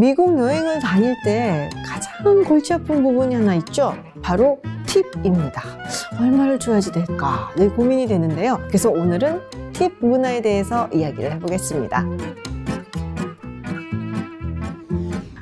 [0.00, 3.94] 미국 여행을 다닐 때 가장 골치 아픈 부분이 하나 있죠.
[4.22, 5.62] 바로 팁입니다.
[6.18, 8.58] 얼마를 줘야지 될까 늘 고민이 되는데요.
[8.68, 9.42] 그래서 오늘은
[9.74, 12.06] 팁 문화에 대해서 이야기를 해보겠습니다.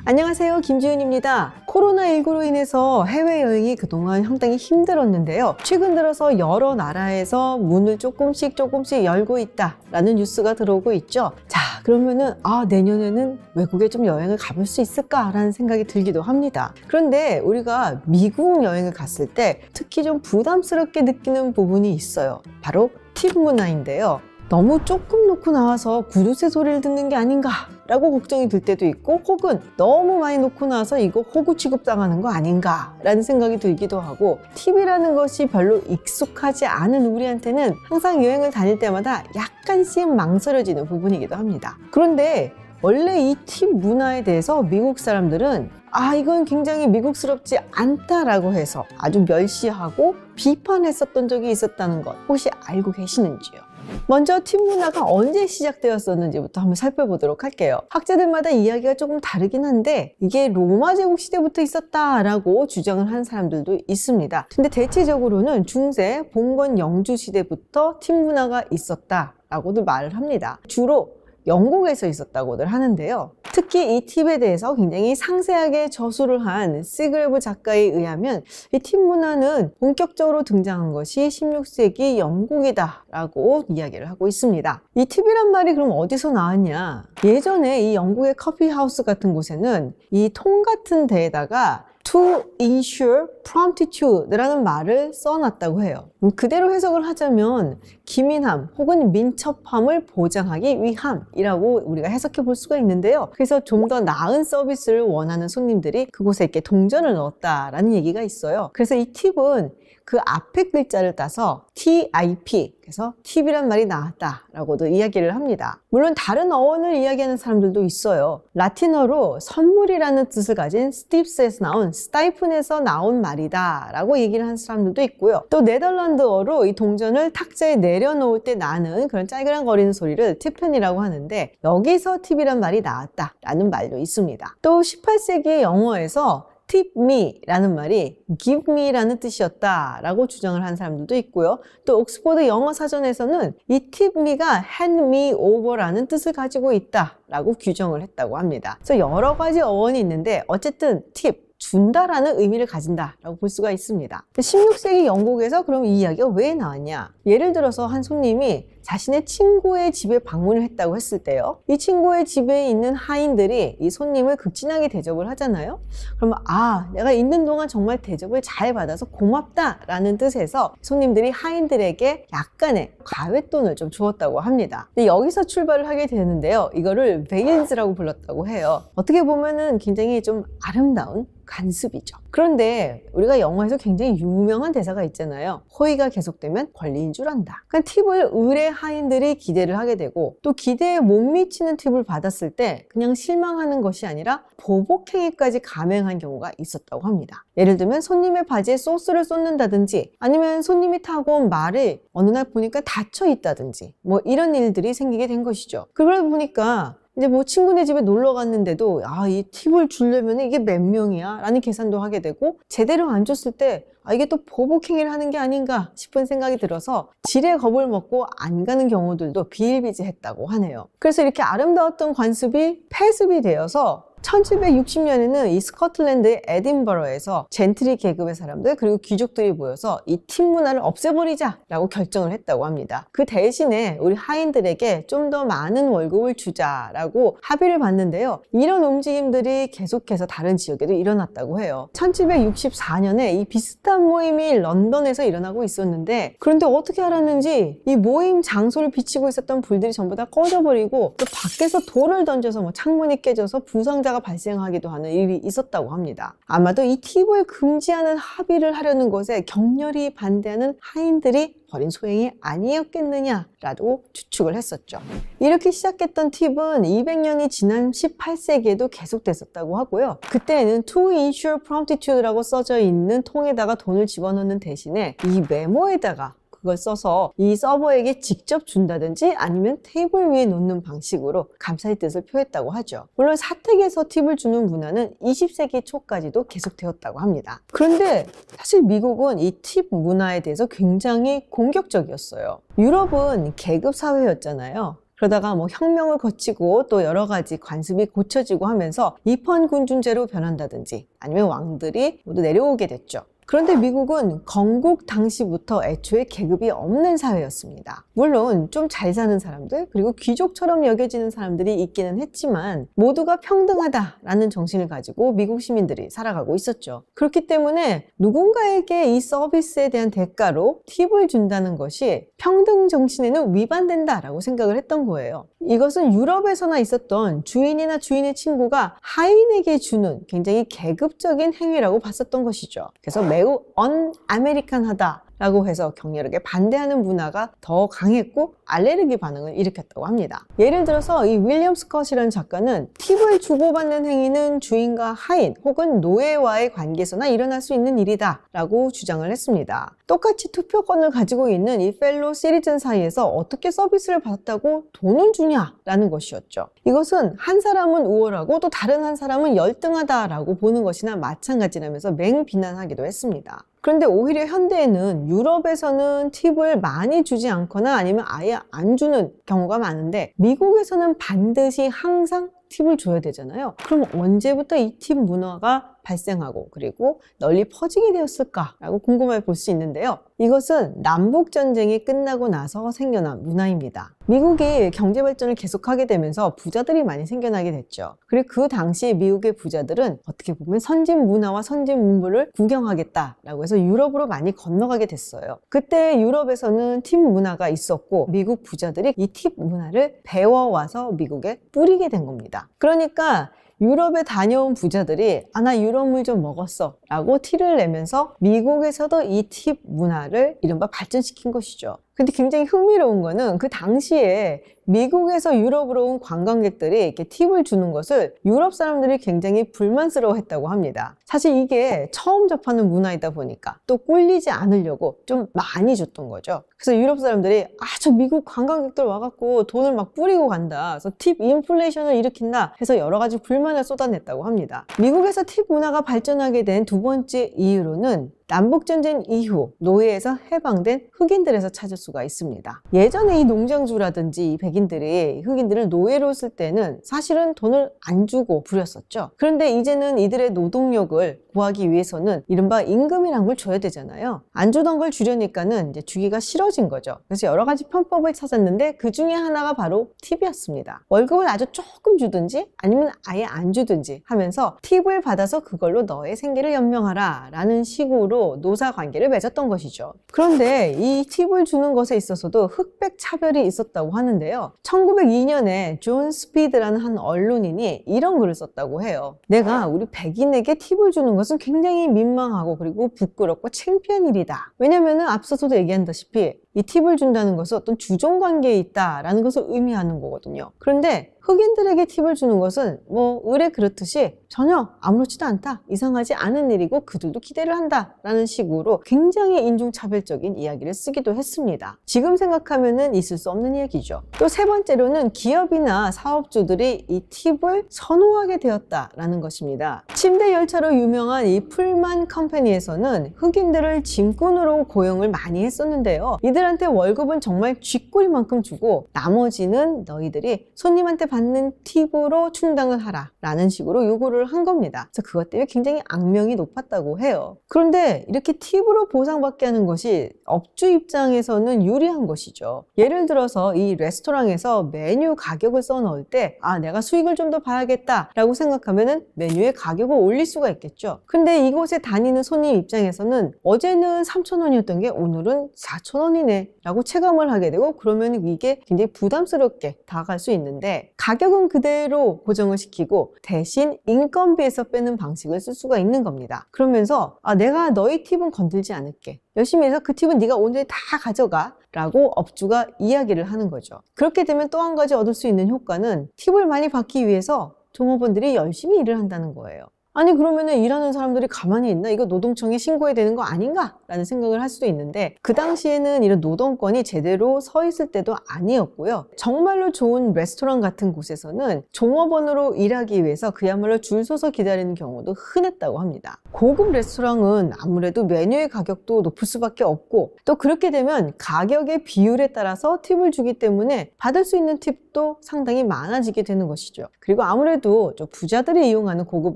[0.03, 0.59] 안녕하세요.
[0.59, 1.53] 김지윤입니다.
[1.67, 5.55] 코로나19로 인해서 해외여행이 그동안 상당히 힘들었는데요.
[5.63, 11.31] 최근 들어서 여러 나라에서 문을 조금씩 조금씩 열고 있다라는 뉴스가 들어오고 있죠.
[11.47, 11.58] 자,
[11.89, 16.71] 그러면은 아, 내년에는 외국에 좀 여행을 가볼 수 있을까라는 생각이 들기도 합니다.
[16.87, 22.43] 그런데 우리가 미국 여행을 갔을 때 특히 좀 부담스럽게 느끼는 부분이 있어요.
[22.61, 24.21] 바로 팁 문화인데요.
[24.49, 27.49] 너무 조금 놓고 나와서 구두쇠 소리를 듣는 게 아닌가
[27.89, 32.95] 라고 걱정이 들 때도 있고 혹은 너무 많이 놓고 나서 이거 호구 취급당하는 거 아닌가
[33.03, 40.07] 라는 생각이 들기도 하고 팁이라는 것이 별로 익숙하지 않은 우리한테는 항상 여행을 다닐 때마다 약간씩
[40.13, 47.57] 망설여지는 부분이기도 합니다 그런데 원래 이 팁 문화에 대해서 미국 사람들은 아 이건 굉장히 미국스럽지
[47.71, 53.68] 않다라고 해서 아주 멸시하고 비판했었던 적이 있었다는 것 혹시 알고 계시는지요?
[54.07, 57.79] 먼저 팀 문화가 언제 시작되었었는지부터 한번 살펴보도록 할게요.
[57.89, 64.47] 학자들마다 이야기가 조금 다르긴 한데 이게 로마 제국 시대부터 있었다라고 주장을 한 사람들도 있습니다.
[64.55, 70.59] 근데 대체적으로는 중세 봉건 영주 시대부터 팀 문화가 있었다 라고도 말을 합니다.
[70.67, 73.31] 주로 영국에서 있었다고들 하는데요.
[73.53, 80.43] 특히 이 팁에 대해서 굉장히 상세하게 저술을 한 시그레브 작가에 의하면 이 팁 문화는 본격적으로
[80.43, 84.81] 등장한 것이 16세기 영국이다 라고 이야기를 하고 있습니다.
[84.95, 87.05] 이 팁이란 말이 그럼 어디서 나왔냐?
[87.23, 95.83] 예전에 이 영국의 커피하우스 같은 곳에는 이 통 같은 데에다가 to ensure promptitude라는 말을 써놨다고
[95.83, 96.09] 해요.
[96.35, 103.29] 그대로 해석을 하자면 기민함 혹은 민첩함을 보장하기 위함이라고 우리가 해석해 볼 수가 있는데요.
[103.33, 108.69] 그래서 좀 더 나은 서비스를 원하는 손님들이 그곳에 이렇게 동전을 넣었다라는 얘기가 있어요.
[108.73, 109.71] 그래서 이 팁은
[110.09, 115.79] 그 앞에 글자를 따서 TIP 그래서 팁이란 말이 나왔다라고도 이야기를 합니다.
[115.89, 118.41] 물론 다른 어원을 이야기하는 사람들도 있어요.
[118.55, 125.43] 라틴어로 선물이라는 뜻을 가진 스팁스에서 나온 스타이픈에서 나온 말이다 라고 얘기를 하는 사람들도 있고요.
[125.51, 132.59] 또 네덜란드어로 이 동전을 탁자에 내려놓을 때 나는 그런 짤그랑거리는 소리를 티펜이라고 하는데 여기서 팁이란
[132.59, 134.55] 말이 나왔다라는 말도 있습니다.
[134.63, 141.59] 또 18세기 영어에서 tip me라는 말이 give me라는 뜻이었다라고 주장을 한 사람들도 있고요.
[141.85, 148.37] 또 옥스포드 영어 사전에서는 이 tip me가 hand me over라는 뜻을 가지고 있다라고 규정을 했다고
[148.37, 148.77] 합니다.
[148.77, 154.25] 그래서 여러 가지 어원이 있는데 어쨌든 팁 준다라는 의미를 가진다라고 볼 수가 있습니다.
[154.33, 157.11] 16세기 영국에서 그럼 이 이야기가 왜 나왔냐?
[157.25, 161.59] 예를 들어서 한 손님이 자신의 친구의 집에 방문을 했다고 했을 때요.
[161.67, 165.79] 이 친구의 집에 있는 하인들이 이 손님을 극진하게 대접을 하잖아요.
[166.17, 173.75] 그러면 아, 내가 있는 동안 정말 대접을 잘 받아서 고맙다라는 뜻에서 손님들이 하인들에게 약간의 가외돈을
[173.75, 174.89] 좀 주었다고 합니다.
[174.95, 176.71] 근데 여기서 출발을 하게 되는데요.
[176.73, 178.85] 이거를 베인즈라고 불렀다고 해요.
[178.95, 182.17] 어떻게 보면은 굉장히 좀 아름다운 간습이죠.
[182.31, 185.63] 그런데 우리가 영화에서 굉장히 유명한 대사가 있잖아요.
[185.77, 187.63] 호의가 계속되면 권리인 줄 안다.
[187.67, 193.13] 그러니까 팁을 의뢰 하인들이 기대를 하게 되고 또 기대에 못 미치는 팁을 받았을 때 그냥
[193.13, 197.43] 실망하는 것이 아니라 보복행위까지 감행한 경우가 있었다고 합니다.
[197.57, 203.27] 예를 들면 손님의 바지에 소스를 쏟는다든지 아니면 손님이 타고 온 말을 어느 날 보니까 닫혀
[203.27, 205.87] 있다든지 뭐 이런 일들이 생기게 된 것이죠.
[205.93, 211.41] 그러다 보니까 이제 뭐 친구네 집에 놀러 갔는데도 아, 이 팁을 주려면 이게 몇 명이야?
[211.41, 215.91] 라는 계산도 하게 되고 제대로 안 줬을 때 아, 이게 또 보복행위를 하는 게 아닌가
[215.93, 220.87] 싶은 생각이 들어서 지레 겁을 먹고 안 가는 경우들도 비일비재했다고 하네요.
[220.97, 229.51] 그래서 이렇게 아름다웠던 관습이 폐습이 되어서 1760년에는 이 스코틀랜드의 에딘버러에서 젠트리 계급의 사람들 그리고 귀족들이
[229.51, 233.07] 모여서 이 팀 문화를 없애버리자라고 결정을 했다고 합니다.
[233.11, 238.41] 그 대신에 우리 하인들에게 좀 더 많은 월급을 주자라고 합의를 봤는데요.
[238.51, 241.89] 이런 움직임들이 계속해서 다른 지역에도 일어났다고 해요.
[241.93, 249.61] 1764년에 이 비슷한 모임이 런던에서 일어나고 있었는데 그런데 어떻게 알았는지 이 모임 장소를 비치고 있었던
[249.61, 255.11] 불들이 전부 다 꺼져버리고 또 밖에서 돌을 던져서 뭐 창문이 깨져서 부상자 사고자가 발생하기도 하는
[255.11, 256.35] 일이 있었다고 합니다.
[256.45, 264.99] 아마도 이 팁을 금지하는 합의를 하려는 것에 격렬히 반대하는 하인들이 벌인 소행이 아니었겠느냐라고 추측을 했었죠.
[265.39, 270.17] 이렇게 시작했던 팁은 200년이 지난 18세기에도 계속됐었다고 하고요.
[270.29, 277.55] 그때는 to ensure promptitude라고 써져 있는 통에다가 돈을 집어넣는 대신에 이 메모에다가 그걸 써서 이
[277.55, 283.07] 서버에게 직접 준다든지 아니면 테이블 위에 놓는 방식으로 감사의 뜻을 표했다고 하죠.
[283.15, 287.61] 물론 사택에서 팁을 주는 문화는 20세기 초까지도 계속되었다고 합니다.
[287.71, 288.25] 그런데
[288.57, 292.59] 사실 미국은 이 팁 문화에 대해서 굉장히 공격적이었어요.
[292.77, 294.97] 유럽은 계급 사회였잖아요.
[295.17, 302.39] 그러다가 뭐 혁명을 거치고 또 여러 가지 관습이 고쳐지고 하면서 입헌군주제로 변한다든지 아니면 왕들이 모두
[302.41, 303.23] 내려오게 됐죠.
[303.49, 308.05] 그런데 미국은 건국 당시부터 애초에 계급이 없는 사회였습니다.
[308.13, 315.31] 물론 좀 잘 사는 사람들 그리고 귀족처럼 여겨지는 사람들이 있기는 했지만 모두가 평등하다라는 정신을 가지고
[315.31, 317.03] 미국 시민들이 살아가고 있었죠.
[317.15, 325.07] 그렇기 때문에 누군가에게 이 서비스에 대한 대가로 팁을 준다는 것이 평등 정신에는 위반된다라고 생각을 했던
[325.07, 325.47] 거예요.
[325.61, 332.87] 이것은 유럽에서나 있었던 주인이나 주인의 친구가 하인에게 주는 굉장히 계급적인 행위라고 봤었던 것이죠.
[333.01, 340.45] 그래서 매우 un-American하다 라고 해서 격렬하게 반대하는 문화가 더 강했고 알레르기 반응을 일으켰다고 합니다.
[340.59, 347.61] 예를 들어서 이 윌리엄 스컷이라는 작가는 팁을 주고받는 행위는 주인과 하인 혹은 노예와의 관계에서나 일어날
[347.61, 349.95] 수 있는 일이다 라고 주장을 했습니다.
[350.07, 356.67] 똑같이 투표권을 가지고 있는 이 펠로 시리즌 사이에서 어떻게 서비스를 받았다고 돈을 주냐라는 것이었죠.
[356.83, 363.63] 이것은 한 사람은 우월하고 또 다른 한 사람은 열등하다라고 보는 것이나 마찬가지라면서 맹비난하기도 했습니다.
[363.81, 371.17] 그런데 오히려 현대에는 유럽에서는 팁을 많이 주지 않거나 아니면 아예 안 주는 경우가 많은데 미국에서는
[371.17, 373.75] 반드시 항상 팁을 줘야 되잖아요.
[373.85, 380.19] 그럼 언제부터 이 팁 문화가 발생하고 그리고 널리 퍼지게 되었을까라고 궁금해 볼 수 있는데요.
[380.37, 384.15] 이것은 남북 전쟁이 끝나고 나서 생겨난 문화입니다.
[384.27, 388.15] 미국이 경제 발전을 계속하게 되면서 부자들이 많이 생겨나게 됐죠.
[388.27, 394.53] 그리고 그 당시 미국의 부자들은 어떻게 보면 선진 문화와 선진 문물을 구경하겠다라고 해서 유럽으로 많이
[394.55, 395.59] 건너가게 됐어요.
[395.67, 402.69] 그때 유럽에서는 팁 문화가 있었고 미국 부자들이 이 팁 문화를 배워와서 미국에 뿌리게 된 겁니다.
[402.77, 409.47] 그러니까 유럽에 다녀온 부자들이 아 나 유럽 물 좀 먹었어 라고 티를 내면서 미국에서도 이
[409.49, 411.97] 팁 문화를 이른바 발전시킨 것이죠.
[412.19, 418.73] 근데 굉장히 흥미로운 거는 그 당시에 미국에서 유럽으로 온 관광객들이 이렇게 팁을 주는 것을 유럽
[418.73, 421.15] 사람들이 굉장히 불만스러워 했다고 합니다.
[421.23, 426.63] 사실 이게 처음 접하는 문화이다 보니까 또 꿀리지 않으려고 좀 많이 줬던 거죠.
[426.77, 430.97] 그래서 유럽 사람들이 아, 저 미국 관광객들 와갖고 돈을 막 뿌리고 간다.
[430.99, 432.75] 그래서 팁 인플레이션을 일으킨다.
[432.81, 434.85] 해서 여러 가지 불만을 쏟아냈다고 합니다.
[434.99, 442.23] 미국에서 팁 문화가 발전하게 된 두 번째 이유로는 남북전쟁 이후 노예에서 해방된 흑인들에서 찾을 수가
[442.23, 442.81] 있습니다.
[442.93, 449.29] 예전에 이 농장주라든지 이 백인들이 흑인들을 노예로 쓸 때는 사실은 돈을 안 주고 부렸었죠.
[449.37, 454.41] 그런데 이제는 이들의 노동력을 구하기 위해서는 이른바 임금이란 걸 줘야 되잖아요.
[454.51, 457.17] 안 주던 걸 주려니까는 이제 주기가 싫어진 거죠.
[457.27, 461.05] 그래서 여러 가지 편법을 찾았는데 그 중에 하나가 바로 팁이었습니다.
[461.09, 467.49] 월급을 아주 조금 주든지 아니면 아예 안 주든지 하면서 팁을 받아서 그걸로 너의 생계를 연명하라
[467.51, 470.13] 라는 식으로 노사 관계를 맺었던 것이죠.
[470.31, 474.73] 그런데 이 팁을 주는 것에 있어서도 흑백 차별이 있었다고 하는데요.
[474.83, 479.37] 1902년에 존 스피드라는 한 언론인이 이런 글을 썼다고 해요.
[479.47, 484.73] 내가 우리 백인에게 팁을 주는 것은 굉장히 민망하고 그리고 부끄럽고 창피한 일이다.
[484.77, 490.71] 왜냐면은 앞서서도 얘기한다시피 이 팁을 준다는 것은 어떤 주종 관계에 있다라는 것을 의미하는 거거든요.
[490.77, 497.39] 그런데 흑인들에게 팁을 주는 것은 뭐 으레 그렇듯이 전혀 아무렇지도 않다 이상하지 않은 일이고 그들도
[497.39, 501.97] 기대를 한다라는 식으로 굉장히 인종차별적인 이야기를 쓰기도 했습니다.
[502.05, 504.21] 지금 생각하면은 있을 수 없는 얘기죠.
[504.37, 510.03] 또 세 번째로는 기업이나 사업주들이 이 팁을 선호하게 되었다라는 것입니다.
[510.13, 516.37] 침대 열차로 유명한 이 풀만 컴퍼니에서는 흑인들을 짐꾼으로 고용을 많이 했었는데요.
[516.43, 523.69] 이들 한테 월급은 정말 쥐꼬리만큼 주고 나머지는 너희들이 손님한테 받 받는 팁으로 충당을 하라 라는
[523.69, 525.09] 식으로 요구를 한 겁니다.
[525.13, 527.57] 그래서 그것 때문에 굉장히 악명이 높았다고 해요.
[527.69, 532.83] 그런데 이렇게 팁으로 보상받게 하는 것이 업주 입장에서는 유리한 것이죠.
[532.97, 538.29] 예를 들어서 이 레스토랑에서 메뉴 가격을 써 넣을 때 아 내가 수익을 좀 더 봐야겠다
[538.35, 541.21] 라고 생각하면 메뉴의 가격을 올릴 수가 있겠죠.
[541.25, 546.48] 근데 이곳에 다니는 손님 입장에서는 어제는 3,000원이었던 게 오늘은 4,000원이네
[546.83, 553.35] 라고 체감을 하게 되고 그러면 이게 굉장히 부담스럽게 다가갈 수 있는데 가격은 그대로 고정을 시키고
[553.41, 556.67] 대신 인건비에서 빼는 방식을 쓸 수가 있는 겁니다.
[556.71, 559.39] 그러면서 아, 내가 너희 팁은 건들지 않을게.
[559.55, 561.75] 열심히 해서 그 팁은 네가 오늘 다 가져가.
[561.91, 563.99] 라고 업주가 이야기를 하는 거죠.
[564.13, 568.99] 그렇게 되면 또 한 가지 얻을 수 있는 효과는 팁을 많이 받기 위해서 종업원들이 열심히
[568.99, 569.85] 일을 한다는 거예요.
[570.19, 572.09] 아니 그러면은 일하는 사람들이 가만히 있나?
[572.09, 573.97] 이거 노동청에 신고해야 되는 거 아닌가?
[574.05, 579.27] 라는 생각을 할 수도 있는데 그 당시에는 이런 노동권이 제대로 서 있을 때도 아니었고요.
[579.37, 586.41] 정말로 좋은 레스토랑 같은 곳에서는 종업원으로 일하기 위해서 그야말로 줄 서서 기다리는 경우도 흔했다고 합니다.
[586.51, 593.31] 고급 레스토랑은 아무래도 메뉴의 가격도 높을 수밖에 없고 또 그렇게 되면 가격의 비율에 따라서 팁을
[593.31, 597.07] 주기 때문에 받을 수 있는 팁도 상당히 많아지게 되는 것이죠.
[597.21, 599.55] 그리고 아무래도 좀 부자들이 이용하는 고급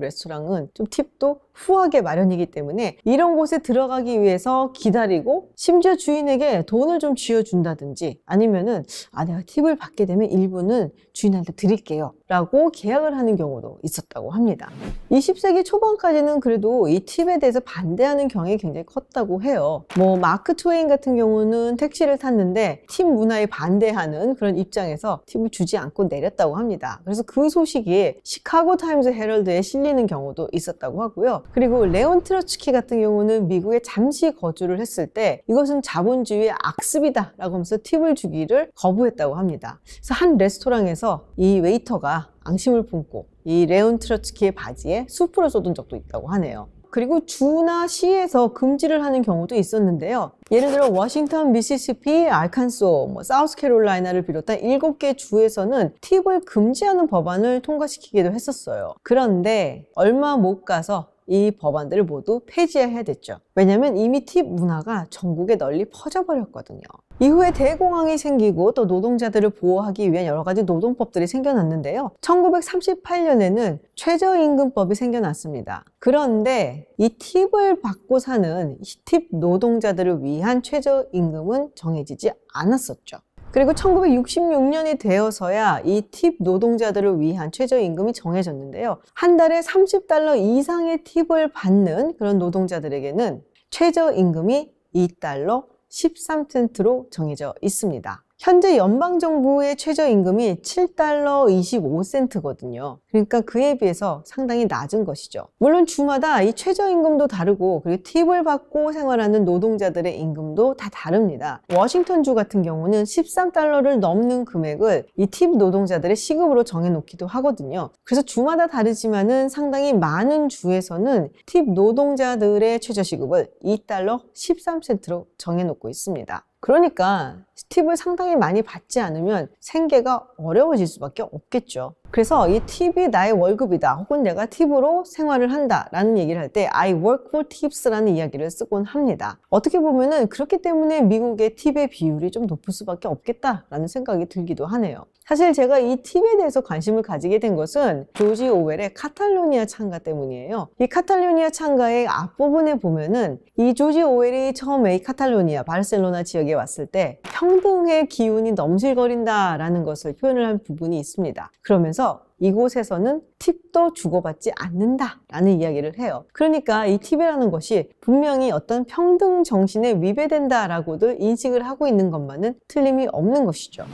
[0.00, 7.14] 레스토랑은 좀 팁도 후하게 마련이기 때문에 이런 곳에 들어가기 위해서 기다리고 심지어 주인에게 돈을 좀
[7.14, 14.30] 쥐어준다든지 아니면은 아 내가 팁을 받게 되면 일부는 주인한테 드릴게요 라고 계약을 하는 경우도 있었다고
[14.30, 14.68] 합니다.
[15.12, 19.84] 20세기 초반까지는 그래도 이 팁에 대해서 반대하는 경향이 굉장히 컸다고 해요.
[19.96, 26.04] 뭐 마크 트웨인 같은 경우는 택시를 탔는데 팁 문화에 반대하는 그런 입장에서 팁을 주지 않고
[26.04, 27.00] 내렸다고 합니다.
[27.04, 33.48] 그래서 그 소식이 시카고 타임즈 헤럴드에 실리는 경우도 있었다고 하고요 그리고 레온 트로츠키 같은 경우는
[33.48, 39.80] 미국에 잠시 거주를 했을 때 이것은 자본주의의 악습이다 라고 하면서 팁을 주기를 거부했다고 합니다.
[39.84, 46.28] 그래서 한 레스토랑에서 이 웨이터가 앙심을 품고 이 레온 트로츠키의 바지에 수프를 쏟은 적도 있다고
[46.28, 46.68] 하네요.
[46.94, 50.30] 그리고 주나 시에서 금지를 하는 경우도 있었는데요.
[50.52, 58.94] 예를 들어 워싱턴, 미시시피, 알칸소, 뭐 사우스캐롤라이나를 비롯한 7개 주에서는 팁을 금지하는 법안을 통과시키기도 했었어요.
[59.02, 63.38] 그런데 얼마 못 가서 이 법안들을 모두 폐지해야 됐죠.
[63.54, 66.82] 왜냐하면 이미 팁 문화가 전국에 널리 퍼져버렸거든요.
[67.20, 72.10] 이후에 대공황이 생기고 또 노동자들을 보호하기 위한 여러 가지 노동법들이 생겨났는데요.
[72.20, 75.84] 1938년에는 최저임금법이 생겨났습니다.
[76.00, 83.18] 그런데 이 팁을 받고 사는 팁 노동자들을 위한 최저임금은 정해지지 않았었죠.
[83.54, 88.98] 그리고 1966년이 되어서야 이 팁 노동자들을 위한 최저임금이 정해졌는데요.
[89.14, 98.23] 한 달에 30달러 이상의 팁을 받는 그런 노동자들에게는 최저임금이 2달러 13센트로 정해져 있습니다.
[98.38, 102.98] 현재 연방 정부의 최저임금이 7달러 25센트거든요.
[103.08, 105.46] 그러니까 그에 비해서 상당히 낮은 것이죠.
[105.58, 111.62] 물론 주마다 이 최저임금도 다르고 그리고 팁을 받고 생활하는 노동자들의 임금도 다 다릅니다.
[111.74, 117.90] 워싱턴주 같은 경우는 13달러를 넘는 금액을 이 팁 노동자들의 시급으로 정해놓기도 하거든요.
[118.02, 126.44] 그래서 주마다 다르지만은 상당히 많은 주에서는 팁 노동자들의 최저시급을 2달러 13센트로 정해놓고 있습니다.
[126.64, 127.36] 그러니까
[127.68, 131.94] 팁을 상당히 많이 받지 않으면 생계가 어려워질 수밖에 없겠죠.
[132.14, 133.96] 그래서 이 팁이 나의 월급이다.
[133.96, 138.52] 혹은 내가 팁으로 생활을 한다 라는 얘기를 할 때 I work for tips 라는 이야기를
[138.52, 139.40] 쓰곤 합니다.
[139.50, 145.06] 어떻게 보면은 그렇기 때문에 미국의 팁의 비율이 좀 높을 수밖에 없겠다 라는 생각이 들기도 하네요.
[145.26, 150.68] 사실 제가 이 팁에 대해서 관심을 가지게 된 것은 조지 오웰의 카탈로니아 창가 때문이에요.
[150.80, 157.20] 이 카탈로니아 창가의 앞부분에 보면은 이 조지 오웰이 처음에 이 카탈로니아 바르셀로나 지역에 왔을 때
[157.22, 161.50] 평등의 기운이 넘실거린다 라는 것을 표현을 한 부분이 있습니다.
[161.62, 162.03] 그러면서
[162.38, 166.24] 이곳에서는 팁도 주고받지 않는다라는 이야기를 해요.
[166.32, 173.44] 그러니까 이 팁이라는 것이 분명히 어떤 평등 정신에 위배된다라고도 인식을 하고 있는 것만은 틀림이 없는
[173.44, 173.84] 것이죠.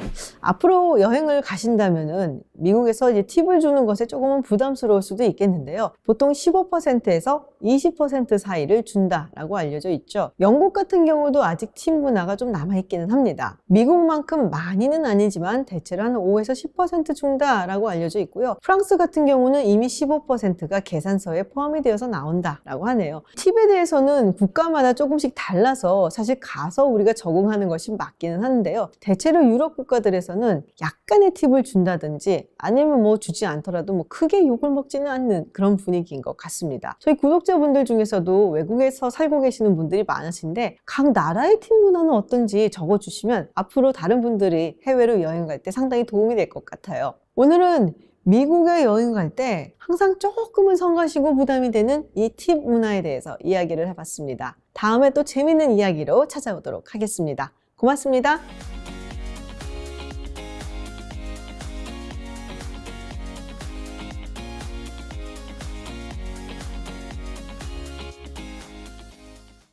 [0.40, 5.90] 앞으로 여행을 가신다면은 미국에서 이제 팁을 주는 것에 조금은 부담스러울 수도 있겠는데요.
[6.04, 10.30] 보통 15%에서 20% 사이를 준다라고 알려져 있죠.
[10.38, 13.58] 영국 같은 경우도 아직 팁 문화가 좀 남아있기는 합니다.
[13.66, 18.56] 미국만큼 많이는 아니지만 대체로 한 5에서 10% 준다라고 알려져 있고요.
[18.62, 23.22] 프랑스 같은 경우 는 이미 15%가 계산서에 포함이 되어서 나온다라고 하네요.
[23.36, 28.90] 팁에 대해서는 국가마다 조금씩 달라서 사실 가서 우리가 적응하는 것이 맞기는 하는데요.
[29.00, 35.46] 대체로 유럽 국가들에서는 약간의 팁을 준다든지 아니면 뭐 주지 않더라도 뭐 크게 욕을 먹지는 않는
[35.52, 36.96] 그런 분위기인 것 같습니다.
[37.00, 43.92] 저희 구독자분들 중에서도 외국에서 살고 계시는 분들이 많으신데 각 나라의 팁 문화는 어떤지 적어주시면 앞으로
[43.92, 47.14] 다른 분들이 해외로 여행 갈 때 상당히 도움이 될 것 같아요.
[47.36, 53.88] 오늘은 미국에 여행 갈 때 항상 조금은 성가시고 부담이 되는 이 팁 문화에 대해서 이야기를
[53.88, 54.56] 해봤습니다.
[54.72, 57.52] 다음에 또 재밌는 이야기로 찾아오도록 하겠습니다.
[57.76, 58.40] 고맙습니다.